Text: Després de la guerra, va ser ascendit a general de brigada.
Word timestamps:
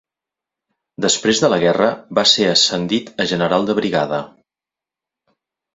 Després 1.05 1.41
de 1.43 1.51
la 1.55 1.59
guerra, 1.65 1.91
va 2.21 2.25
ser 2.33 2.49
ascendit 2.55 3.15
a 3.27 3.29
general 3.35 3.69
de 3.71 3.79
brigada. 3.83 4.25